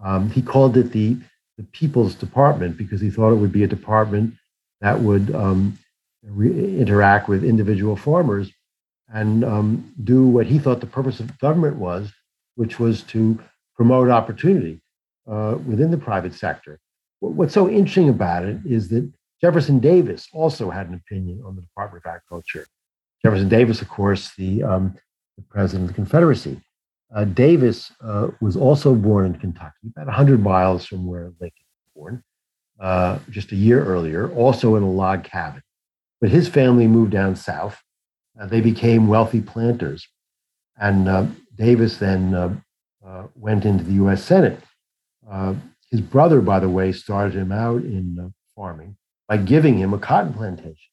[0.03, 1.17] Um, he called it the
[1.57, 4.33] the People's Department because he thought it would be a department
[4.79, 5.77] that would um,
[6.23, 8.49] re- interact with individual farmers
[9.13, 12.13] and um, do what he thought the purpose of government was,
[12.55, 13.37] which was to
[13.75, 14.79] promote opportunity
[15.29, 16.79] uh, within the private sector.
[17.19, 21.61] What's so interesting about it is that Jefferson Davis also had an opinion on the
[21.61, 22.65] Department of Agriculture.
[23.23, 24.95] Jefferson Davis, of course, the, um,
[25.37, 26.61] the president of the Confederacy.
[27.13, 31.91] Uh, Davis uh, was also born in Kentucky, about 100 miles from where Lincoln was
[31.95, 32.23] born,
[32.79, 35.63] uh, just a year earlier, also in a log cabin.
[36.21, 37.81] But his family moved down south.
[38.39, 40.07] Uh, they became wealthy planters.
[40.77, 44.59] And uh, Davis then uh, went into the US Senate.
[45.89, 48.95] his brother, by the way, started him out in farming
[49.27, 50.88] by giving him a cotton plantation.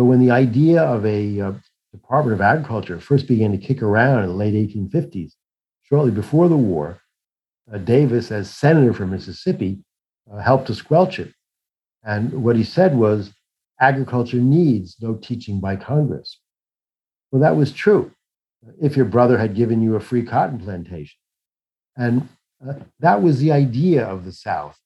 [0.00, 1.54] So when the idea of a
[1.92, 5.32] Department of Agriculture first began to kick around in the late 1850s,
[5.82, 7.02] shortly before the war,
[7.70, 9.84] uh, Davis, as senator from Mississippi,
[10.32, 11.34] uh, helped to squelch it.
[12.02, 13.34] And what he said was,
[13.78, 16.38] agriculture needs no teaching by Congress.
[17.30, 18.10] Well, that was true
[18.80, 21.18] if your brother had given you a free cotton plantation.
[21.94, 22.26] And
[22.66, 24.78] uh, that was the idea of the South.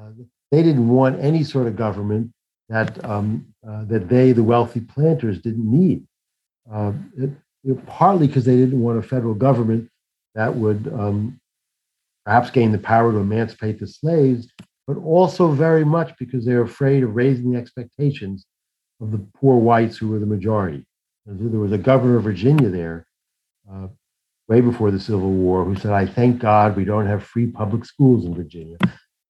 [0.00, 0.12] Uh,
[0.50, 2.32] they didn't want any sort of government
[2.72, 6.06] that, um, uh, that they, the wealthy planters, didn't need.
[6.72, 7.30] Uh, it,
[7.86, 9.88] partly because they didn't want a federal government
[10.34, 11.38] that would um,
[12.24, 14.48] perhaps gain the power to emancipate the slaves,
[14.86, 18.46] but also very much because they're afraid of raising the expectations
[19.00, 20.84] of the poor whites who were the majority.
[21.26, 23.06] There was a governor of Virginia there
[23.70, 23.88] uh,
[24.48, 27.84] way before the Civil War who said, I thank God we don't have free public
[27.84, 28.78] schools in Virginia,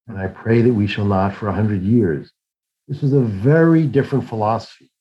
[0.07, 2.33] and I pray that we shall not for 100 years.
[2.93, 4.93] This was a very different philosophy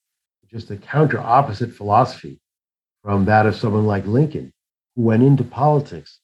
[0.50, 2.40] just a counter opposite philosophy
[3.02, 4.50] from that of someone like Lincoln,
[4.94, 6.20] who went into politics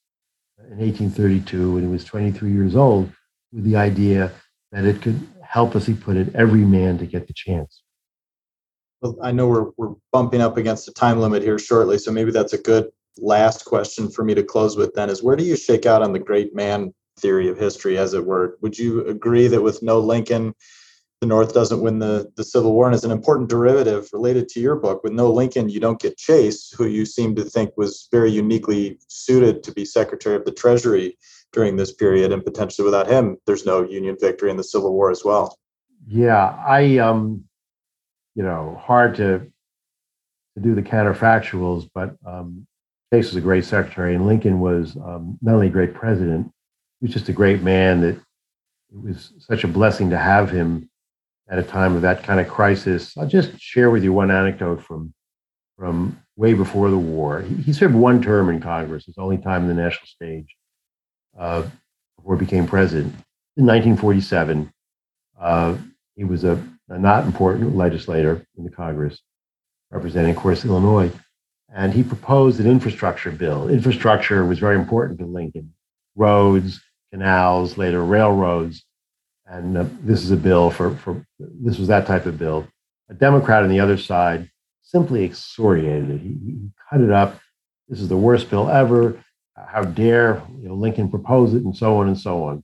[0.58, 3.10] in 1832 when he was 23 years old
[3.52, 4.30] with the idea
[4.72, 7.82] that it could help, as he put it, every man to get the chance.
[9.02, 12.30] Well, I know we're, we're bumping up against the time limit here shortly, so maybe
[12.30, 12.88] that's a good
[13.18, 16.12] last question for me to close with then is where do you shake out on
[16.12, 18.58] the great man theory of history, as it were?
[18.60, 20.54] Would you agree that with no Lincoln,
[21.20, 22.86] the North doesn't win the, the Civil War.
[22.86, 26.16] And as an important derivative related to your book, with no Lincoln, you don't get
[26.16, 30.52] Chase, who you seem to think was very uniquely suited to be Secretary of the
[30.52, 31.18] Treasury
[31.52, 32.32] during this period.
[32.32, 35.58] And potentially without him, there's no Union victory in the Civil War as well.
[36.06, 37.44] Yeah, I, um,
[38.36, 42.64] you know, hard to, to do the counterfactuals, but um,
[43.12, 46.52] Chase was a great secretary, and Lincoln was um, not only a great president,
[47.00, 50.88] he was just a great man that it was such a blessing to have him
[51.50, 53.16] at a time of that kind of crisis.
[53.16, 55.12] I'll just share with you one anecdote from
[55.78, 57.42] from way before the war.
[57.42, 60.56] He, he served one term in Congress, his only time in the national stage,
[61.38, 61.62] uh,
[62.16, 63.12] before he became president.
[63.56, 64.72] In 1947,
[65.40, 65.76] uh,
[66.16, 69.20] he was a, a, not important legislator in the Congress,
[69.90, 71.12] representing, of course, Illinois.
[71.72, 73.68] And he proposed an infrastructure bill.
[73.68, 75.72] Infrastructure was very important to Lincoln
[76.16, 76.80] roads,
[77.12, 78.84] canals, later railroads.
[79.50, 82.66] And uh, this is a bill for, for this was that type of bill.
[83.08, 84.50] A Democrat on the other side
[84.82, 86.20] simply excoriated it.
[86.20, 87.38] He, he cut it up.
[87.88, 89.22] This is the worst bill ever.
[89.56, 92.62] How dare you know, Lincoln propose it, and so on and so on.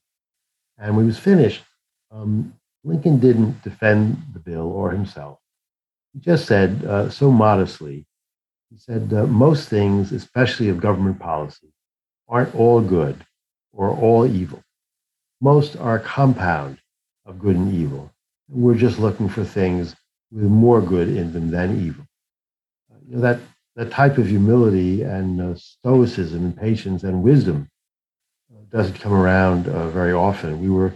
[0.78, 1.62] And when he was finished,
[2.10, 2.54] um,
[2.84, 5.38] Lincoln didn't defend the bill or himself.
[6.12, 8.06] He just said, uh, so modestly,
[8.70, 11.72] he said, uh, most things, especially of government policy,
[12.28, 13.24] aren't all good
[13.72, 14.62] or all evil.
[15.40, 16.78] Most are a compound
[17.26, 18.10] of good and evil.
[18.48, 19.94] We're just looking for things
[20.30, 22.06] with more good in them than evil.
[23.06, 23.40] You know, that,
[23.76, 27.68] that type of humility and uh, stoicism and patience and wisdom
[28.54, 30.60] uh, doesn't come around uh, very often.
[30.60, 30.92] We were,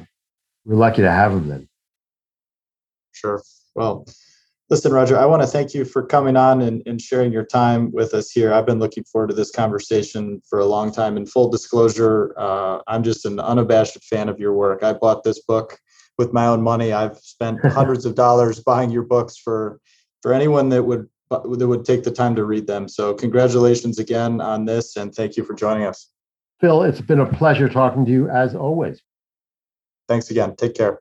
[0.64, 1.68] we were lucky to have them then.
[3.12, 3.42] Sure.
[3.74, 4.06] Well,
[4.70, 7.90] Listen, Roger, I want to thank you for coming on and, and, sharing your time
[7.90, 8.52] with us here.
[8.52, 11.16] I've been looking forward to this conversation for a long time.
[11.16, 14.82] In full disclosure, uh, I'm just an unabashed fan of your work.
[14.82, 15.78] I bought this book
[16.18, 16.92] with my own money.
[16.92, 19.80] I've spent hundreds of dollars buying your books for
[20.22, 22.88] for anyone that would that would take the time to read them.
[22.88, 26.08] So, congratulations again on this, and thank you for joining us.
[26.60, 29.00] Phil, it's been a pleasure talking to you as always.
[30.08, 30.56] Thanks again.
[30.56, 31.00] Take care.